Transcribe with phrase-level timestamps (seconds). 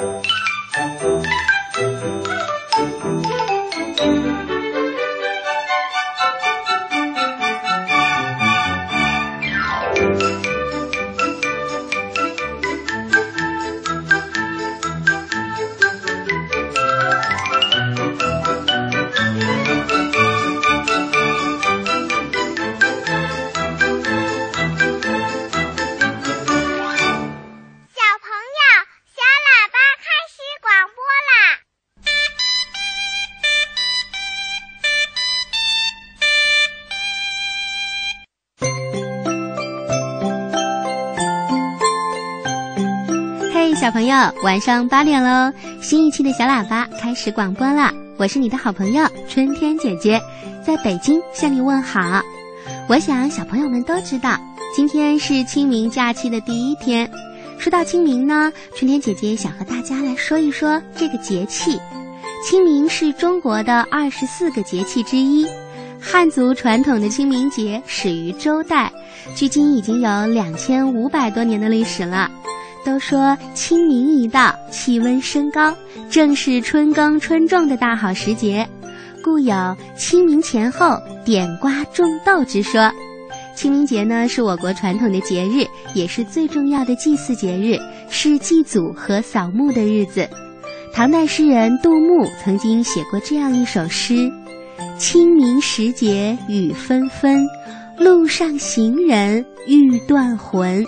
[0.00, 0.33] you
[44.44, 45.50] 晚上八点喽！
[45.80, 47.90] 新一期的小喇叭开始广播了。
[48.18, 50.20] 我是你的好朋友春天姐姐，
[50.62, 52.20] 在北京向你问好。
[52.86, 54.38] 我想小朋友们都知道，
[54.76, 57.10] 今天是清明假期的第一天。
[57.58, 61.80] 说到清明呢，春天姐姐想和大家来说一说这个节气。
[62.46, 65.46] 清明是中国的二十四个节气之一，
[65.98, 68.92] 汉族传统的清明节始于周代，
[69.34, 72.30] 距今已经有两千五百多年的历史了。
[72.84, 75.74] 都说清明一到，气温升高，
[76.10, 78.68] 正是春耕春种的大好时节，
[79.22, 82.92] 故有清明前后点瓜种豆之说。
[83.56, 87.78] 清明节呢，是我国传统的节日，也是最重要的祭祀节日，
[88.10, 90.28] 是祭祖和扫墓的日子。
[90.92, 94.30] 唐代诗人杜牧曾经写过这样一首诗
[94.98, 97.46] ：“清明时节雨纷纷，
[97.96, 100.84] 路上行人欲断魂。”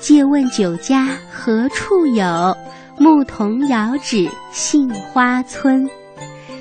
[0.00, 2.56] 借问酒家何处有？
[2.98, 5.88] 牧童遥指杏花村。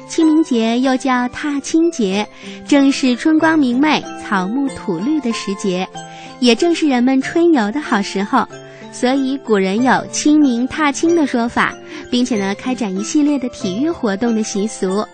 [0.08, 2.28] 清明节又叫踏青节，
[2.68, 5.88] 正是春光明媚、草木吐绿的时节，
[6.40, 8.48] 也正是人们春游的好时候。
[8.92, 11.74] 所以古人有“清明踏青”的说法，
[12.10, 15.06] 并且呢，开展一系列的体育活动的习俗。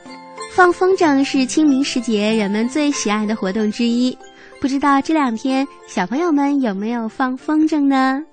[0.54, 4.16] 放风筝是清明时节人们最喜爱的活动之一。
[4.62, 8.24] 不知道这两天小朋友们有没有放风筝呢？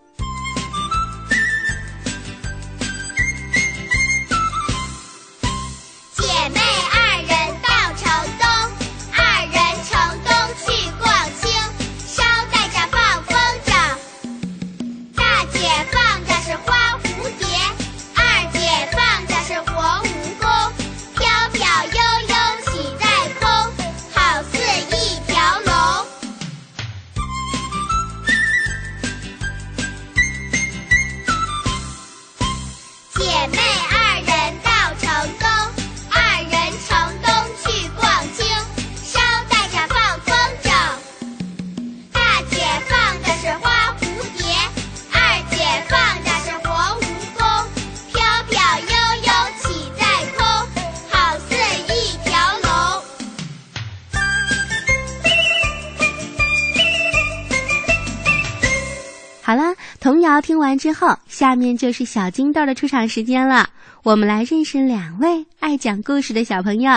[60.42, 63.69] 听完之后，下面就是小金豆的出场时间了。
[64.03, 66.92] 我们来认识两位爱讲故事的小朋友。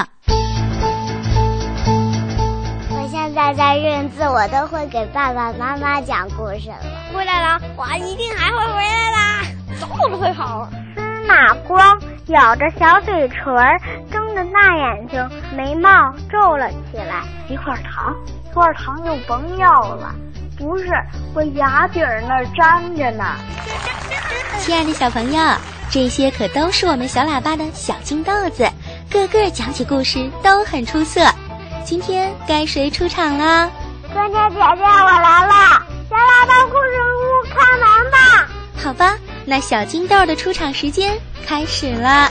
[2.89, 6.77] 我现在在认字，我都会给爸爸妈妈讲故事了。
[7.13, 10.69] 回来了，我一定还会回来的，早都会跑。
[10.95, 13.55] 司马光咬着小嘴唇，
[14.11, 15.89] 睁着大眼睛，眉毛
[16.29, 17.23] 皱了起来。
[17.49, 18.13] 一块糖，
[18.49, 20.13] 一块糖就甭要了。
[20.61, 20.85] 不是，
[21.33, 23.35] 我牙底儿那儿粘着呢。
[24.59, 25.43] 亲爱的小朋友，
[25.89, 28.69] 这些可都是我们小喇叭的小金豆子，
[29.09, 31.19] 个个讲起故事都很出色。
[31.83, 33.71] 今天该谁出场了？
[34.13, 35.83] 春天姐姐，我来了！
[36.07, 38.47] 小喇叭故事屋开门吧。
[38.77, 42.29] 好吧，那小金豆的出场时间开始了。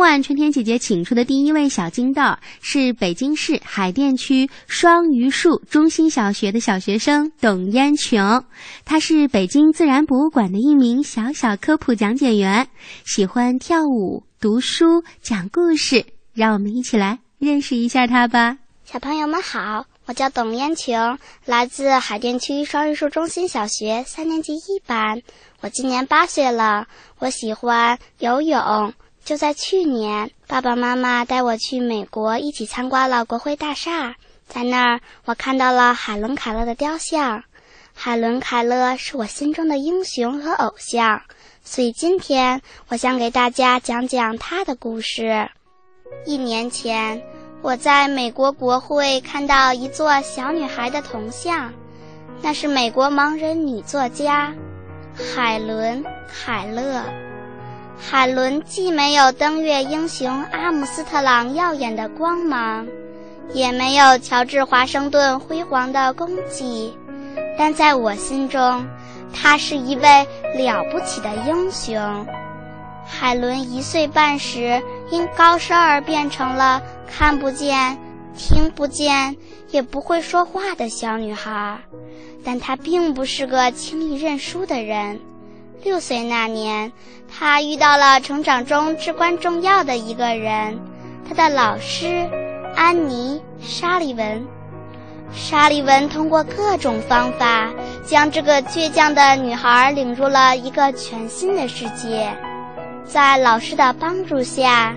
[0.00, 2.22] 晚春天姐姐请出的第一位小金豆
[2.62, 8.42] 是北京市海淀区双榆树中心小学的小学生董烟琼，
[8.86, 12.66] 他是北京自然博物馆的一名小小科普讲解员，
[13.04, 16.06] 喜欢跳舞、读书、讲故事。
[16.32, 18.56] 让我们一起来认识一下他吧。
[18.86, 25.20] 小朋友们好，我叫董烟琼，来自海淀区双榆树中心小学三年级一班，
[25.60, 26.86] 我今年八岁了，
[27.18, 28.94] 我喜欢游泳。
[29.30, 34.16] 就在去年，爸爸妈妈带我去美国，一起参观了国会大厦。
[34.48, 37.40] 在那儿，我看到了海伦·凯勒的雕像。
[37.94, 41.22] 海伦·凯勒是我心中的英雄和偶像，
[41.62, 45.48] 所以今天我想给大家讲讲他的故事。
[46.26, 47.22] 一年前，
[47.62, 51.72] 我在美国国会看到一座小女孩的铜像，
[52.42, 54.52] 那是美国盲人女作家
[55.14, 57.29] 海伦·凯勒。
[58.02, 62.86] 海伦既没有登月英雄阿姆斯特朗耀眼的光芒，
[63.52, 66.92] 也没有乔治·华盛顿辉煌的功绩，
[67.56, 68.84] 但在我心中，
[69.32, 70.26] 他是一位
[70.56, 72.26] 了不起的英雄。
[73.06, 77.96] 海伦一岁半时因高烧而变成了看不见、
[78.36, 79.36] 听不见、
[79.70, 81.78] 也不会说话的小女孩，
[82.44, 85.20] 但她并不是个轻易认输的人。
[85.82, 86.92] 六岁那年，
[87.28, 90.78] 她遇到了成长中至关重要的一个人，
[91.26, 92.28] 她的老师
[92.76, 94.46] 安妮·沙利文。
[95.32, 97.70] 沙利文通过各种方法，
[98.04, 102.28] 将这个倔强的女孩领入了一个全新的世界。
[103.04, 104.94] 在老师的帮助下，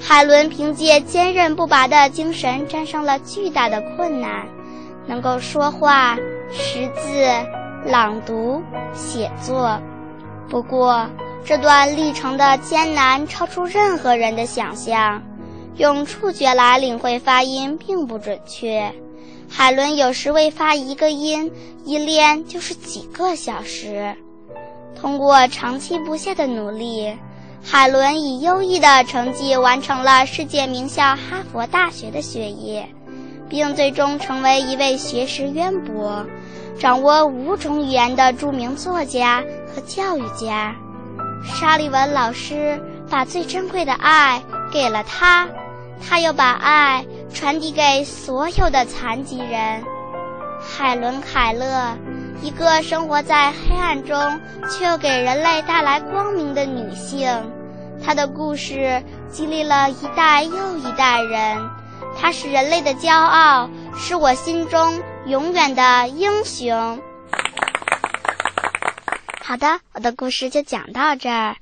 [0.00, 4.46] 海伦凭借坚韧不拔的精神战胜了巨大的困难，
[5.06, 6.16] 能够说话、
[6.50, 7.26] 识字、
[7.84, 8.62] 朗读、
[8.94, 9.80] 写作。
[10.52, 11.08] 不过，
[11.46, 15.22] 这段历程的艰难超出任何人的想象。
[15.78, 18.92] 用触觉来领会发音并不准确，
[19.48, 21.50] 海伦有时未发一个音，
[21.86, 24.14] 一练就是几个小时。
[24.94, 27.10] 通过长期不懈的努力，
[27.64, 32.86] 海伦以优异的成绩完成了世界名校哈佛大学的学业，
[33.48, 36.22] 并最终成为一位学识渊博、
[36.78, 39.42] 掌握五种语言的著名作家。
[39.74, 40.74] 和教育家，
[41.44, 42.80] 沙利文老师
[43.10, 45.48] 把最珍贵的爱给了他，
[46.00, 49.82] 他又把爱传递给所有的残疾人。
[50.60, 51.96] 海伦·凯勒，
[52.42, 54.40] 一个生活在黑暗中
[54.70, 57.28] 却又给人类带来光明的女性，
[58.04, 61.58] 她的故事激励了一代又一代人。
[62.20, 67.00] 她是人类的骄傲，是我心中永远的英雄。
[69.44, 71.56] 好的，我的故事就讲到这儿。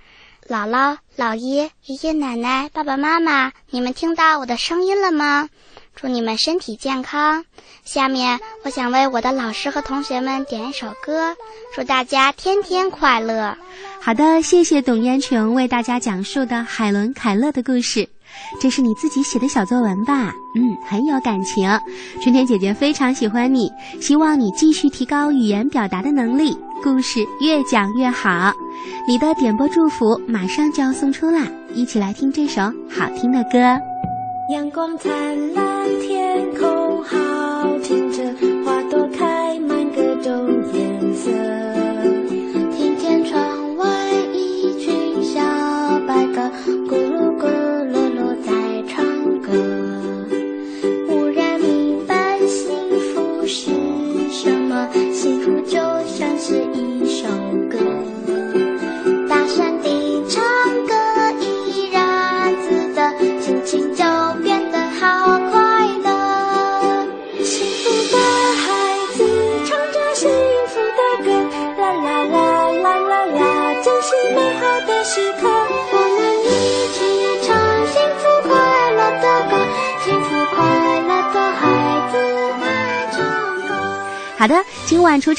[0.47, 5.49] 姥姥、姥爷、爷爷奶奶、爸爸妈妈，你们听到我的声音了吗？
[5.95, 7.45] 祝你们身体健康。
[7.85, 11.35] 下面，我想为我的老师和同学们点一首歌，
[11.75, 13.57] 祝大家天天快乐。
[14.01, 18.09] 好的，谢谢董燕琼为大家讲述的海伦·凯勒的故事。
[18.61, 20.33] 这是你自己写的小作文吧？
[20.55, 21.69] 嗯，很有感情。
[22.21, 28.53] 春天姐姐非常喜欢你，希望你继续提高语言表达的能力，故事越讲越好。
[29.07, 33.59] 你的点播祝福马上就要送出啦，一起来听这首好听的歌。
[34.53, 38.23] 阳光灿烂，天空好清澈，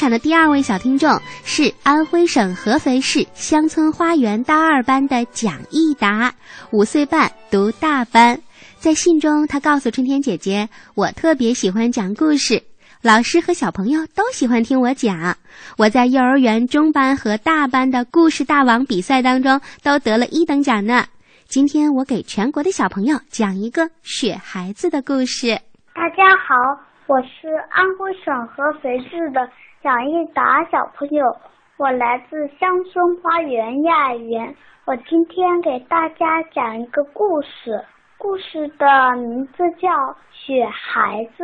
[0.02, 1.08] 场的第二位小听众
[1.44, 6.34] 是安徽省合肥市乡村花园大二班的蒋益达，
[6.72, 8.36] 五岁半，读大班。
[8.78, 12.60] 在信中，他告诉春天姐姐：“我特别喜欢讲故事，
[13.00, 15.36] 老师和小朋友都喜欢听我讲。
[15.78, 21.04] 我在幼儿园中班和大班的故事大王比赛当中都得了一等奖呢。
[21.46, 25.60] 今天我给全国的小朋友讲一个雪孩子的故事。”
[25.94, 26.90] 大家好。
[27.08, 29.40] 我是安徽省合肥市的
[29.82, 31.36] 蒋一达小朋友，
[31.76, 34.54] 我来自乡村花园幼儿园。
[34.84, 37.84] 我今天给大家讲一个故事，
[38.16, 39.88] 故事的名字叫
[40.30, 41.42] 《雪孩子》。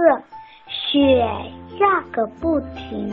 [0.69, 1.27] 雪
[1.77, 3.13] 下个不停，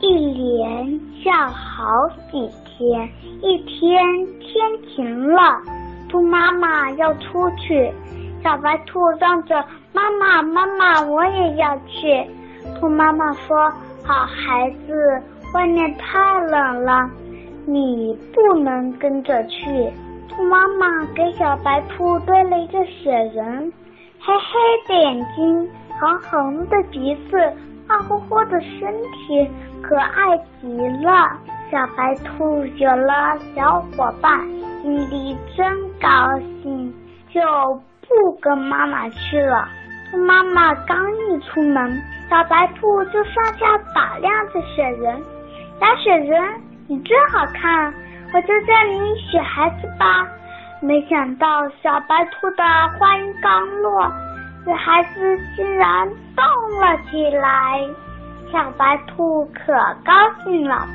[0.00, 3.08] 一连下好几天。
[3.42, 4.04] 一天
[4.40, 5.62] 天晴了，
[6.08, 7.92] 兔妈妈要出去，
[8.42, 9.64] 小白兔嚷着。
[9.92, 12.26] 妈妈，妈妈，我也要去。
[12.80, 13.72] 兔妈妈说
[14.06, 15.22] ：“好孩子，
[15.52, 17.10] 外面太冷了，
[17.66, 19.90] 你不能跟着去。”
[20.30, 23.72] 兔妈妈给小白兔堆了一个雪人，
[24.20, 27.36] 黑黑的眼睛，红红的鼻子，
[27.88, 29.50] 胖乎乎的身体，
[29.82, 30.68] 可爱极
[31.04, 31.38] 了。
[31.68, 34.38] 小白兔有了小伙伴，
[34.82, 35.66] 心里真
[36.00, 36.08] 高
[36.62, 36.94] 兴，
[37.32, 37.40] 就
[38.06, 39.66] 不跟妈妈去了。
[40.10, 45.22] 兔妈妈刚一出门，小白兔就上下打量着雪人，
[45.80, 46.42] 小雪人
[46.88, 47.92] 你真好看，
[48.32, 50.26] 我就叫你雪孩子吧。
[50.80, 52.62] 没想到小白兔的
[52.98, 54.10] 话音刚落，
[54.64, 56.44] 雪孩子竟然动
[56.80, 57.82] 了起来。
[58.52, 59.72] 小白兔可
[60.04, 60.12] 高
[60.44, 60.86] 兴了，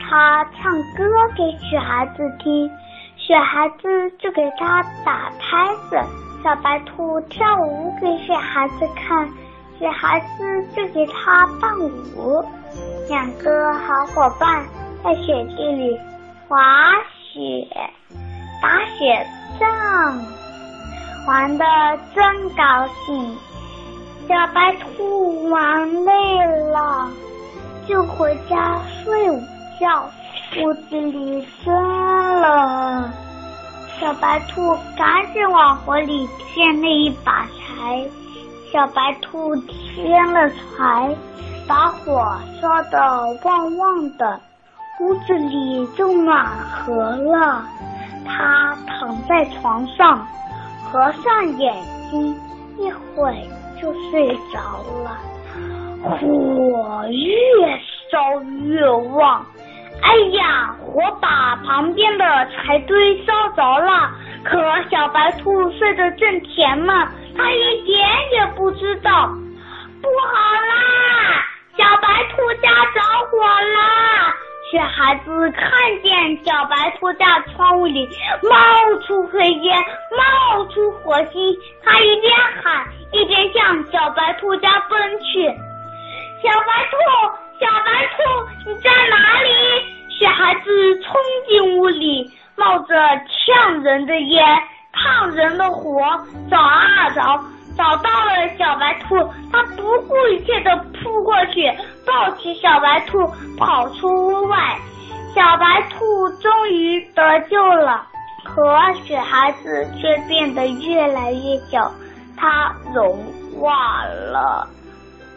[0.00, 1.04] 它唱歌
[1.36, 2.70] 给雪孩子听，
[3.16, 6.25] 雪孩子就给它打拍子。
[6.46, 9.28] 小白兔跳舞给雪孩子看，
[9.80, 12.40] 雪孩子就给它伴舞。
[13.08, 14.64] 两个好伙伴
[15.02, 15.98] 在雪地里
[16.46, 16.92] 滑
[17.32, 17.66] 雪、
[18.62, 19.26] 打雪
[19.58, 20.24] 仗，
[21.26, 21.64] 玩的
[22.14, 23.36] 真高兴。
[24.28, 27.10] 小白兔玩累了，
[27.88, 29.40] 就回家睡午
[29.80, 30.08] 觉。
[30.62, 33.10] 屋子里真冷。
[33.98, 38.06] 小白兔赶紧往火里添了一把柴，
[38.70, 41.16] 小白兔添了柴，
[41.66, 44.38] 把火烧得旺旺的，
[45.00, 47.64] 屋子里就暖和了。
[48.26, 50.26] 它躺在床上，
[50.84, 51.74] 合上眼
[52.10, 52.34] 睛，
[52.76, 53.48] 一会
[53.80, 54.60] 就睡着
[55.02, 55.18] 了。
[56.02, 57.78] 火越
[58.10, 59.44] 烧越旺。
[60.02, 64.10] 哎呀，火把旁边的柴堆烧着了，
[64.44, 64.60] 可
[64.90, 69.28] 小白兔睡得正甜嘛，它一点也不知道。
[70.02, 71.44] 不好啦，
[71.76, 73.00] 小白兔家着
[73.30, 74.34] 火啦！
[74.70, 75.70] 雪孩子看
[76.02, 78.08] 见小白兔家窗户里
[78.42, 79.78] 冒出黑烟，
[80.16, 85.46] 冒出火星，他一边喊一边向小白兔家奔去。
[86.42, 86.96] 小白兔。
[87.58, 89.48] 小白兔，你在哪里？
[90.56, 90.70] 孩子
[91.02, 91.14] 冲
[91.46, 92.94] 进屋里，冒着
[93.28, 94.42] 呛人的烟、
[94.90, 96.00] 烫人的火，
[96.50, 97.44] 找啊找，
[97.76, 99.16] 找到了小白兔。
[99.52, 101.70] 他不顾一切的扑过去，
[102.06, 103.18] 抱起小白兔，
[103.58, 104.78] 跑出屋外。
[105.34, 108.06] 小白兔终于得救了，
[108.42, 111.92] 可雪孩子却变得越来越小，
[112.34, 113.18] 它融
[113.60, 114.66] 化了。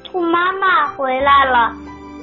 [0.05, 1.73] 兔妈妈回来了。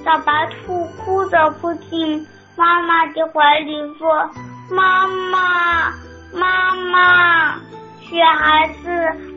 [0.02, 2.24] 小白兔哭着扑进
[2.56, 4.30] 妈妈的怀里，说
[4.72, 5.92] ：“妈妈，
[6.32, 7.58] 妈妈，
[8.00, 8.88] 雪孩子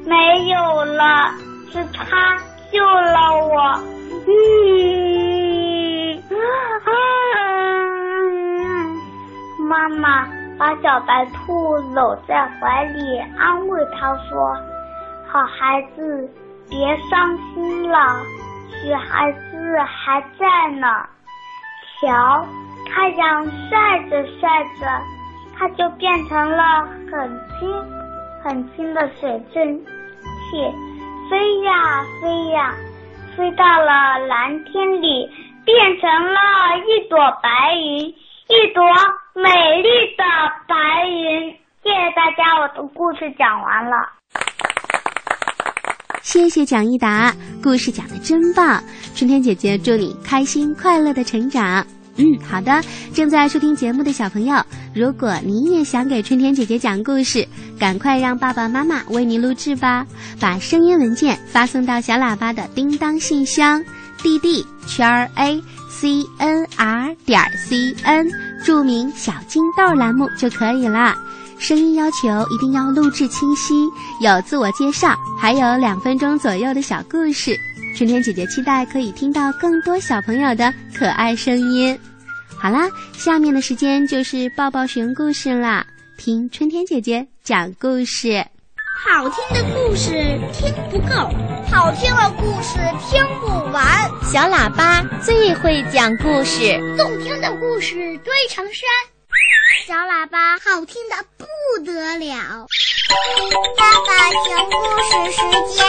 [0.06, 1.30] 没有了，
[1.70, 2.38] 是他
[2.72, 3.80] 救了我。”
[8.62, 8.98] 嗯，
[9.68, 10.26] 妈妈
[10.58, 14.56] 把小白兔搂在怀里，安慰他说
[15.28, 16.30] ：“好孩子，
[16.70, 18.22] 别伤心了。”
[18.82, 20.88] 雪孩子还在呢，
[22.00, 22.46] 瞧，
[22.92, 24.88] 太阳晒着晒着，
[25.58, 27.30] 它就变成了很
[27.60, 27.70] 轻
[28.44, 30.58] 很轻的水蒸气，
[31.30, 32.74] 飞呀飞呀，
[33.38, 35.30] 飞到了蓝天里，
[35.66, 36.40] 变成了
[36.88, 38.84] 一朵白云，一朵
[39.36, 40.24] 美丽的
[40.68, 41.52] 白云。
[41.84, 43.98] 谢谢大家，我的故事讲完了。
[46.22, 48.84] 谢谢蒋一达，故事讲的真棒！
[49.16, 51.86] 春天姐姐祝你开心快乐的成长。
[52.20, 52.82] 嗯，好的。
[53.14, 54.62] 正在收听节目的小朋友，
[54.94, 57.48] 如果你也想给春天姐姐讲故事，
[57.80, 60.06] 赶快让爸爸妈妈为你录制吧，
[60.40, 63.82] 把声音文件发送到小喇叭的叮当信箱
[64.22, 68.28] ，dd 圈 a c n r 点 c n，
[68.66, 71.16] 注明小金豆栏目就可以了。
[71.58, 73.74] 声音要求一定要录制清晰，
[74.22, 77.58] 有自我介绍，还有两分钟左右的小故事。
[77.98, 81.98] 春天姐姐期待可以听到更多小朋友的可爱声音。
[82.62, 85.86] 好啦，下面的时间就是抱抱熊故事啦，
[86.18, 88.46] 听春天姐姐讲故事。
[89.02, 90.12] 好听的故事
[90.52, 91.16] 听不够，
[91.72, 92.78] 好听的故事
[93.10, 94.12] 听不完。
[94.26, 98.84] 小喇叭最会讲故事，动听的故事堆成山。
[99.88, 101.46] 小喇叭好听的不
[101.86, 102.68] 得了，
[103.78, 105.86] 爸爸讲故事时间，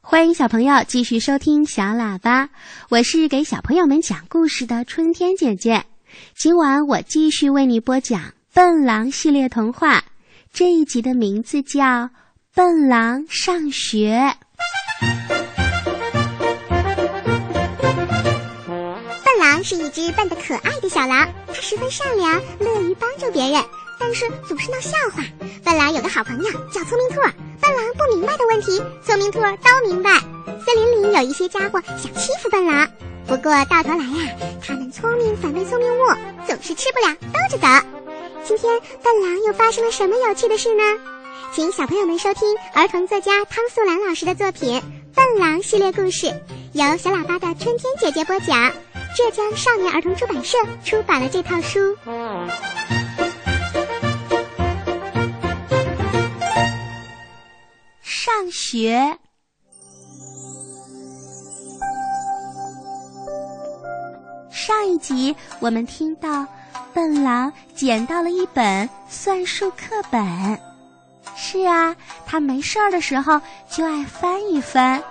[0.00, 2.48] 欢迎小朋友继续收听小喇叭，
[2.88, 5.84] 我是给小朋友们讲故事的春天姐姐。
[6.36, 8.20] 今晚我继续为你播讲
[8.52, 10.04] 《笨狼》系列童话，
[10.52, 11.82] 这一集的名字叫
[12.54, 14.20] 《笨狼上学》。
[19.24, 23.62] 笨狼是一只笨得可爱的小狼，它十分善良，乐于帮助别人，
[23.98, 25.24] 但是总是闹笑话。
[25.64, 27.20] 笨狼有个好朋友叫聪明兔，
[27.60, 30.10] 笨狼不明白的问题，聪明兔都明白。
[30.64, 32.88] 森林里有一些家伙想欺负笨狼，
[33.26, 36.02] 不过到头来呀，他们聪明反被聪明误，
[36.46, 37.66] 总是吃不了兜着走。
[38.44, 40.82] 今天笨狼又发生了什么有趣的事呢？
[41.52, 44.80] 请小朋友们收听儿童作家汤素兰老师的作品
[45.14, 46.26] 《笨狼》系列故事，
[46.72, 48.72] 由小喇叭的春天姐姐播讲。
[49.16, 51.96] 浙江少年儿童出版社出版了这套书。
[58.02, 59.18] 上学。
[64.66, 66.46] 上一集我们听到，
[66.94, 70.58] 笨狼捡到了一本算术课本。
[71.36, 71.94] 是啊，
[72.24, 73.38] 他没事儿的时候
[73.70, 75.04] 就爱翻一翻。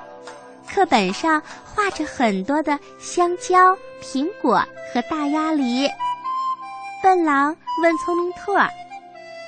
[0.67, 4.55] 课本上画着很多的香蕉、苹果
[4.91, 5.87] 和大鸭梨。
[7.03, 8.55] 笨狼问聪明兔：“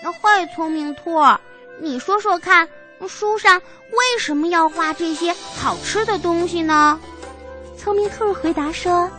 [0.03, 1.19] 那坏，聪明兔，
[1.81, 2.69] 你说说看，
[3.07, 6.99] 书上为什么要画这些好吃的东西呢？”
[7.75, 9.09] 聪明兔回答说。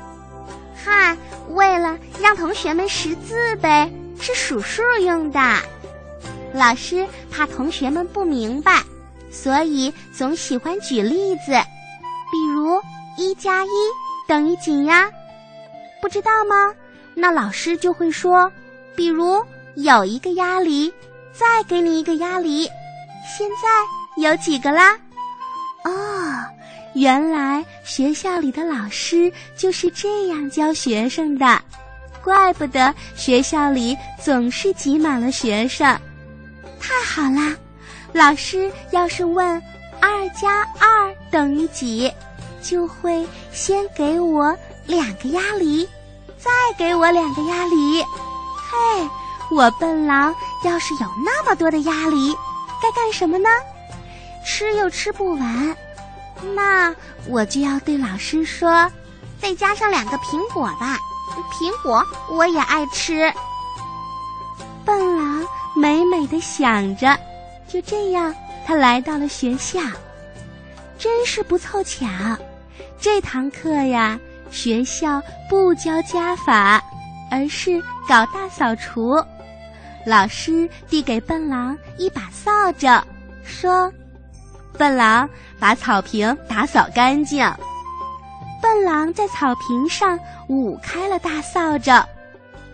[0.87, 1.17] 嗨，
[1.49, 3.91] 为了让同学们识字呗，
[4.21, 5.41] 是数数用的。
[6.55, 8.85] 老师怕同学们不明白，
[9.29, 11.51] 所以总喜欢举例子，
[12.31, 12.81] 比如
[13.17, 13.69] 一加一
[14.29, 15.11] 等于几呀？
[16.01, 16.73] 不知道吗？
[17.15, 18.53] 那老师就会说，
[18.95, 20.95] 比如有一个鸭梨，
[21.33, 22.63] 再给你一个鸭梨，
[23.37, 24.93] 现在有几个啦？
[25.85, 25.91] 哦。
[26.97, 31.61] 原来学校里的老师就是这样教学生的，
[32.25, 35.87] 怪不得学校里总是挤满了学生。
[36.81, 37.55] 太好啦！
[38.15, 39.63] 老师要是问
[40.01, 42.11] “二加二等于几”，
[42.65, 45.87] 就会先给我两个鸭梨，
[46.39, 48.03] 再给我两个鸭梨。
[48.03, 49.09] 嘿，
[49.51, 50.35] 我笨狼
[50.65, 52.35] 要是有那么多的鸭梨，
[52.83, 53.51] 该干什么呢？
[54.47, 55.77] 吃又吃不完。
[56.55, 56.95] 那
[57.27, 58.91] 我就要对老师说，
[59.41, 60.99] 再加上两个苹果吧，
[61.53, 63.33] 苹果我也爱吃。
[64.85, 67.19] 笨狼美美的想着，
[67.69, 68.35] 就这样，
[68.67, 69.81] 他来到了学校。
[70.99, 72.07] 真是不凑巧，
[72.99, 74.19] 这堂课呀，
[74.51, 76.83] 学校不教加法，
[77.31, 79.23] 而是搞大扫除。
[80.07, 83.03] 老师递给笨狼一把扫帚，
[83.45, 83.93] 说。
[84.77, 87.45] 笨狼把草坪打扫干净。
[88.63, 92.05] 笨狼在草坪上舞开了大扫帚。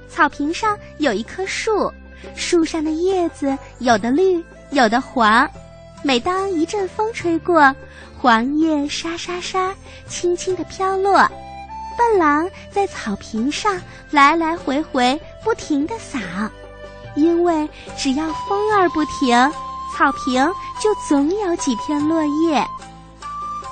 [0.09, 1.91] 草坪上有一棵树，
[2.37, 5.49] 树上的叶子有的绿，有的黄。
[6.03, 7.75] 每当一阵风吹过，
[8.19, 9.75] 黄叶沙沙沙，
[10.07, 11.27] 轻轻地飘落。
[11.97, 16.19] 笨狼在草坪上来来回回，不停地扫，
[17.15, 19.53] 因为只要风儿不停。
[19.95, 20.45] 草坪
[20.81, 22.67] 就总有几片落叶。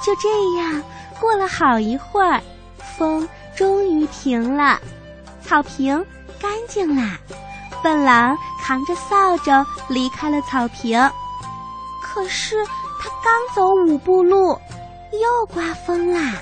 [0.02, 0.28] 就这
[0.58, 0.82] 样
[1.20, 2.40] 过了好一会儿，
[2.96, 4.80] 风终于停了，
[5.42, 6.04] 草坪
[6.40, 7.18] 干净啦。
[7.82, 10.98] 笨狼扛着扫帚离开了草坪，
[12.02, 14.58] 可是他刚走五步路，
[15.12, 16.34] 又刮风啦。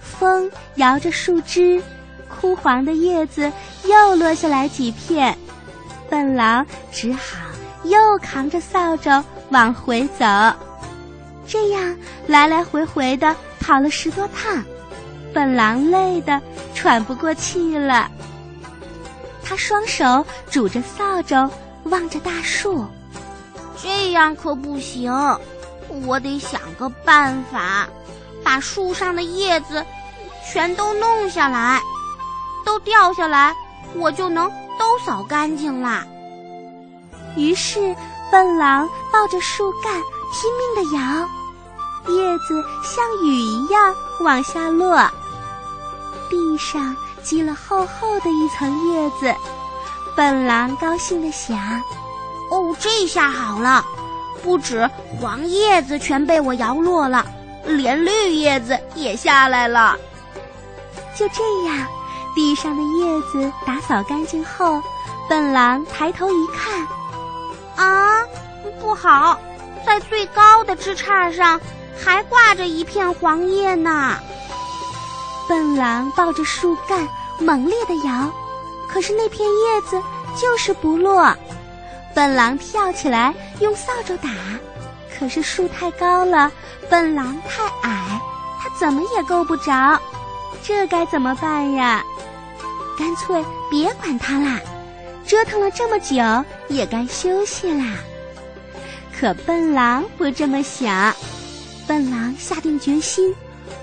[0.00, 1.82] 风摇着树枝，
[2.28, 3.50] 枯黄的叶子
[3.84, 5.36] 又落下来几片，
[6.08, 7.45] 笨狼只好。
[7.88, 10.24] 又扛着扫帚往回走，
[11.46, 11.96] 这样
[12.26, 14.64] 来来回回的跑了十多趟，
[15.32, 16.40] 笨狼累得
[16.74, 18.10] 喘不过气了。
[19.44, 21.48] 他双手拄着扫帚，
[21.84, 22.84] 望着大树，
[23.80, 25.12] 这样可不行，
[26.04, 27.86] 我得想个办法，
[28.42, 29.84] 把树上的叶子
[30.50, 31.80] 全都弄下来，
[32.64, 33.54] 都掉下来，
[33.94, 36.04] 我就能都扫干净啦。
[37.36, 37.94] 于是，
[38.30, 39.92] 笨狼抱着树干
[40.32, 41.28] 拼命地摇，
[42.14, 44.96] 叶子像雨一样往下落，
[46.30, 49.34] 地上积了厚厚的一层叶子。
[50.16, 51.56] 笨狼高兴地想
[52.50, 53.84] ：“哦，这下好了，
[54.42, 54.88] 不止
[55.20, 57.26] 黄叶子全被我摇落了，
[57.66, 59.94] 连绿叶子也下来了。”
[61.14, 61.86] 就这样，
[62.34, 64.82] 地上的叶子打扫干净后，
[65.28, 66.86] 笨狼抬头一看。
[67.76, 68.22] 啊，
[68.80, 69.38] 不好，
[69.84, 71.60] 在最高的枝杈上
[71.96, 74.18] 还挂着一片黄叶呢。
[75.48, 77.08] 笨狼抱着树干
[77.38, 78.32] 猛烈地摇，
[78.88, 80.02] 可是那片叶子
[80.40, 81.34] 就是不落。
[82.14, 84.28] 笨狼跳起来用扫帚打，
[85.18, 86.50] 可是树太高了，
[86.90, 88.20] 笨狼太矮，
[88.58, 90.00] 他怎么也够不着。
[90.64, 92.02] 这该怎么办呀？
[92.98, 94.58] 干脆别管它啦。
[95.26, 96.16] 折腾了这么久，
[96.68, 97.94] 也该休息啦。
[99.18, 101.14] 可笨狼不这么想，
[101.86, 103.34] 笨狼下定决心，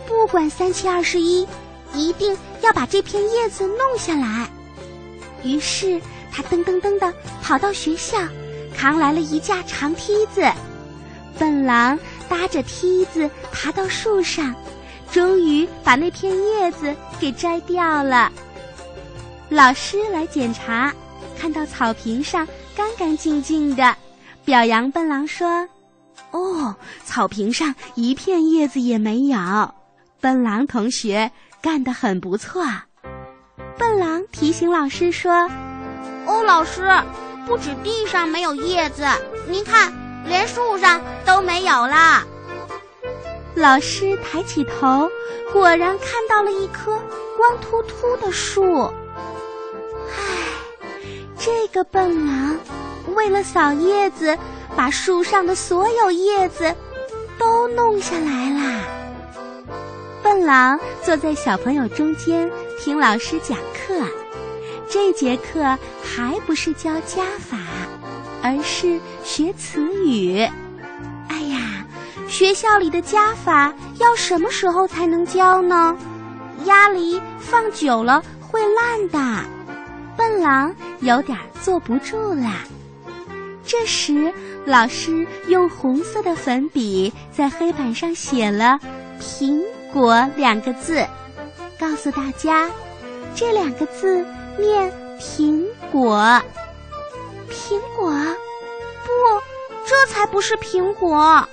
[0.07, 1.47] 不管三七二十一，
[1.93, 4.47] 一定要把这片叶子弄下来。
[5.43, 5.99] 于是
[6.31, 8.17] 他噔噔噔的跑到学校，
[8.77, 10.49] 扛来了一架长梯子。
[11.37, 11.97] 笨狼
[12.29, 14.55] 搭着梯子爬到树上，
[15.11, 18.31] 终于把那片叶子给摘掉了。
[19.49, 20.93] 老师来检查，
[21.37, 23.95] 看到草坪上干干净净的，
[24.45, 25.67] 表扬笨狼说
[26.31, 29.37] ：“哦，草坪上一片叶子也没有。
[30.19, 32.63] 笨狼同学干得很不错。”
[33.77, 35.49] 笨狼提醒老师说
[36.25, 36.89] ：“哦，老师，
[37.45, 39.05] 不止地上没有叶子，
[39.47, 39.91] 您看，
[40.25, 42.23] 连树上都没有了。”
[43.55, 45.09] 老师抬起头，
[45.51, 46.99] 果然看到了一棵
[47.37, 48.91] 光秃秃的树。
[51.45, 52.57] 这个笨狼
[53.17, 54.37] 为了扫叶子，
[54.77, 56.73] 把树上的所有叶子
[57.37, 58.81] 都弄下来啦。
[60.23, 63.93] 笨狼坐在小朋友中间听老师讲课，
[64.89, 67.57] 这节课还不是教加法，
[68.41, 70.47] 而是学词语。
[71.27, 71.85] 哎呀，
[72.29, 75.93] 学校里的加法要什么时候才能教呢？
[76.63, 79.43] 鸭梨放久了会烂的。
[80.17, 82.49] 笨狼有点坐不住了。
[83.65, 84.31] 这时，
[84.65, 88.79] 老师用红色的粉笔在黑板上写了
[89.19, 89.61] “苹”。
[89.93, 91.05] 果两个字，
[91.79, 92.67] 告诉大家，
[93.35, 94.25] 这两个字
[94.57, 96.41] 念苹果。
[97.51, 98.09] 苹果，
[99.03, 99.11] 不，
[99.85, 101.47] 这才不是苹果。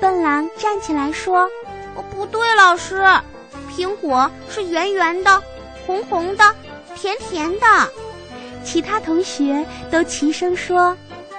[0.00, 1.42] 笨狼站起来说
[1.94, 3.04] ：“哦，不对，老师，
[3.70, 5.42] 苹果是圆圆的、
[5.86, 6.54] 红红的、
[7.04, 7.66] 甜甜的。”
[8.64, 10.96] 其他同学都齐声说：“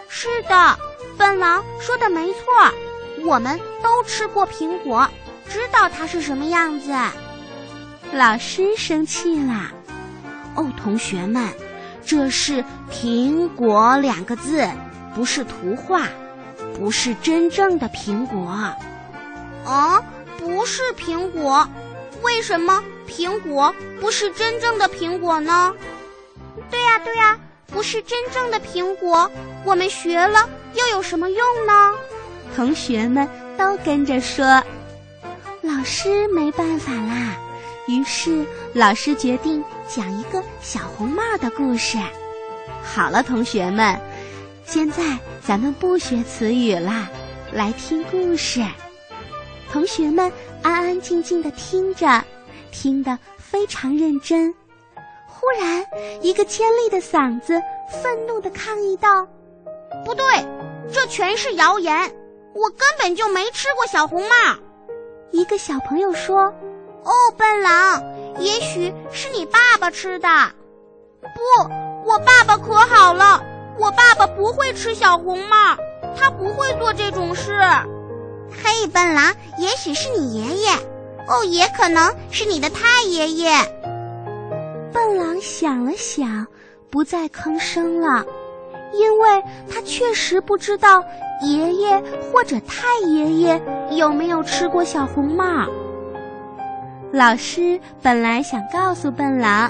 [0.08, 0.78] 是的，
[1.18, 2.40] 笨狼说的没错，
[3.26, 5.10] 我们都吃过苹果。”
[5.50, 6.94] 知道它是什么样子，
[8.12, 9.72] 老师生气了。
[10.56, 11.50] 哦，同学们，
[12.06, 14.68] 这是“苹果”两个字，
[15.16, 16.08] 不是图画，
[16.78, 18.48] 不是真正的苹果。
[19.66, 20.04] 啊，
[20.38, 21.68] 不是苹果？
[22.26, 25.72] 为什么苹果不是真正的苹果呢？
[26.72, 29.30] 对呀，对呀，不是真正的苹果，
[29.64, 31.94] 我们学了又有什么用呢？
[32.56, 34.64] 同学们都跟着说。
[35.62, 37.38] 老师没办法啦，
[37.88, 42.00] 于是老师决定讲一个小红帽的故事。
[42.84, 44.00] 好了，同学们，
[44.66, 47.08] 现在咱们不学词语啦，
[47.52, 48.64] 来听故事。
[49.76, 50.32] 同学们
[50.64, 52.24] 安安静静的听着，
[52.72, 54.56] 听得非常认真。
[55.28, 55.86] 忽然，
[56.22, 57.62] 一个尖利的嗓子
[57.92, 59.28] 愤怒的抗议道
[60.06, 60.24] ：“不对，
[60.94, 61.94] 这全是谣言，
[62.54, 64.56] 我根本就没吃过小红帽。”
[65.32, 66.44] 一个小朋友说
[67.04, 68.02] ：“哦，笨狼，
[68.40, 70.30] 也许是你爸爸吃的。
[71.20, 73.44] 不，我爸爸可好了，
[73.78, 75.76] 我爸爸不会吃小红帽，
[76.18, 77.52] 他不会做这种事。
[78.52, 80.70] 嘿，笨狼，也许是你爷爷，
[81.28, 83.52] 哦，也可能是你的太爷爷。”
[84.94, 86.48] 笨狼想了想，
[86.90, 88.26] 不再吭声了，
[88.94, 91.04] 因为他确实不知道。
[91.42, 95.68] 爷爷或者太爷爷有没有吃过小红帽？
[97.12, 99.70] 老师本来想告诉笨狼，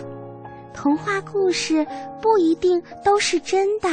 [0.75, 1.85] 童话故事
[2.21, 3.89] 不一定都是真的，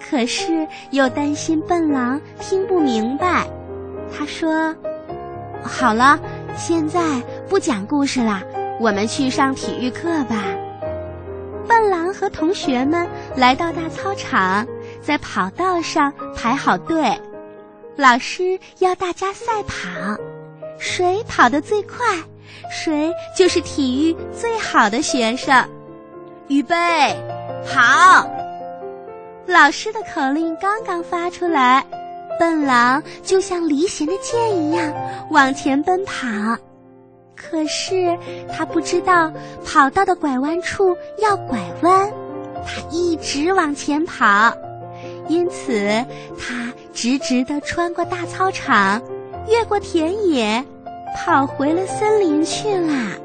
[0.00, 3.46] 可是又担心笨狼听不明白。
[4.16, 4.74] 他说
[5.62, 6.18] ：“好了，
[6.56, 7.00] 现在
[7.48, 8.42] 不讲故事了，
[8.80, 10.44] 我们去上体育课吧。”
[11.68, 14.66] 笨狼和同学们来到大操场。
[15.00, 17.18] 在跑道上排好队，
[17.96, 19.88] 老师要大家赛跑，
[20.78, 22.04] 谁跑得最快，
[22.70, 25.64] 谁就是体育最好的学生。
[26.48, 26.76] 预备，
[27.66, 28.28] 跑！
[29.46, 31.84] 老师的口令刚刚发出来，
[32.40, 34.94] 笨狼就像离弦的箭一样
[35.28, 36.56] 往前奔跑，
[37.36, 38.18] 可是
[38.50, 39.30] 他不知道
[39.62, 42.10] 跑道的拐弯处要拐弯，
[42.64, 44.54] 他一直往前跑。
[45.28, 46.02] 因此，
[46.38, 49.02] 他直直地穿过大操场，
[49.46, 50.64] 越过田野，
[51.14, 53.18] 跑回了森林去了。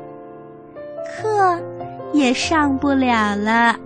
[1.08, 1.58] 课
[2.12, 3.78] 也上不了了。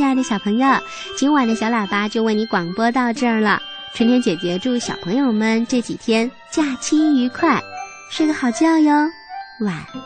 [0.00, 0.66] 亲爱的小朋友，
[1.14, 3.60] 今晚的小喇叭就为你广播到这儿了。
[3.92, 7.60] 春天姐姐祝小朋友们这几天假期愉快，
[8.08, 8.90] 睡个好觉哟，
[9.60, 9.99] 晚安。